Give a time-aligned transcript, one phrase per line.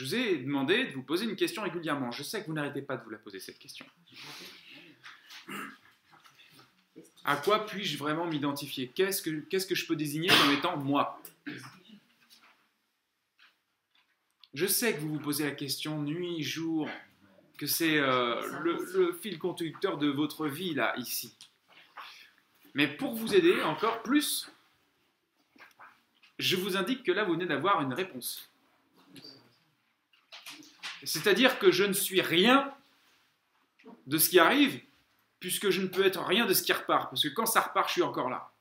[0.00, 2.10] Je vous ai demandé de vous poser une question régulièrement.
[2.10, 3.84] Je sais que vous n'arrêtez pas de vous la poser, cette question.
[7.22, 8.88] À quoi puis-je vraiment m'identifier?
[8.94, 11.20] Qu'est-ce que, je peux désigner comme étant moi?
[14.54, 16.88] Je sais que vous vous posez la question nuit, jour,
[17.58, 21.36] que c'est euh, le, le fil conducteur de votre vie, là, ici.
[22.72, 24.50] Mais pour vous aider encore plus,
[26.38, 28.50] je vous indique que là, vous venez d'avoir une réponse.
[31.04, 32.74] C'est-à-dire que je ne suis rien
[34.06, 34.82] de ce qui arrive,
[35.38, 37.88] puisque je ne peux être rien de ce qui repart, parce que quand ça repart,
[37.88, 38.52] je suis encore là.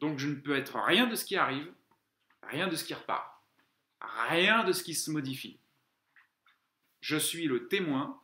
[0.00, 1.72] Donc je ne peux être rien de ce qui arrive,
[2.42, 3.30] rien de ce qui repart,
[4.28, 5.58] rien de ce qui se modifie.
[7.00, 8.20] Je suis le témoin,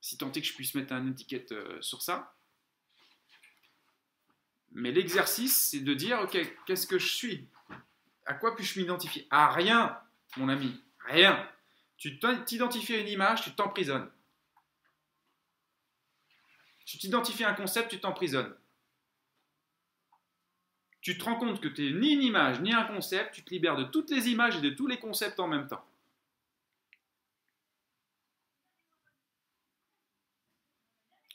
[0.00, 2.34] si tant est que je puisse mettre une étiquette euh, sur ça.
[4.72, 7.48] Mais l'exercice, c'est de dire, ok, qu'est-ce que je suis?
[8.26, 9.26] À quoi puis-je m'identifier?
[9.30, 9.98] À rien,
[10.36, 10.80] mon ami.
[11.06, 11.48] Rien.
[11.96, 14.10] Tu t'identifies à une image, tu t'emprisonnes.
[16.84, 18.54] Tu t'identifies à un concept, tu t'emprisonnes.
[21.00, 23.50] Tu te rends compte que tu n'es ni une image, ni un concept, tu te
[23.50, 25.84] libères de toutes les images et de tous les concepts en même temps.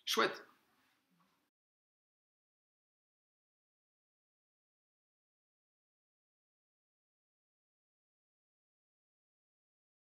[0.05, 0.45] Chouette.